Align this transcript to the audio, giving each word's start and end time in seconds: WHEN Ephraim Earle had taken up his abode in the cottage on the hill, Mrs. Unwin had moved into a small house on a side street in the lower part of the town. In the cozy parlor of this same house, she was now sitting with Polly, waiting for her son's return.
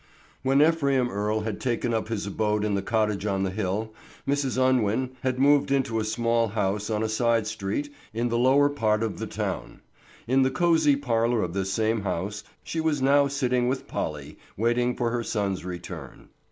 WHEN 0.41 0.63
Ephraim 0.63 1.11
Earle 1.11 1.41
had 1.41 1.59
taken 1.61 1.93
up 1.93 2.07
his 2.07 2.25
abode 2.25 2.65
in 2.65 2.73
the 2.73 2.81
cottage 2.81 3.27
on 3.27 3.43
the 3.43 3.51
hill, 3.51 3.93
Mrs. 4.27 4.59
Unwin 4.59 5.11
had 5.21 5.37
moved 5.37 5.69
into 5.71 5.99
a 5.99 6.03
small 6.03 6.47
house 6.47 6.89
on 6.89 7.03
a 7.03 7.07
side 7.07 7.45
street 7.45 7.93
in 8.11 8.29
the 8.29 8.37
lower 8.39 8.67
part 8.67 9.03
of 9.03 9.19
the 9.19 9.27
town. 9.27 9.79
In 10.27 10.41
the 10.41 10.49
cozy 10.49 10.95
parlor 10.95 11.43
of 11.43 11.53
this 11.53 11.71
same 11.71 12.01
house, 12.01 12.43
she 12.63 12.81
was 12.81 12.99
now 12.99 13.27
sitting 13.27 13.67
with 13.67 13.87
Polly, 13.87 14.39
waiting 14.57 14.95
for 14.95 15.11
her 15.11 15.21
son's 15.23 15.63
return. 15.63 16.29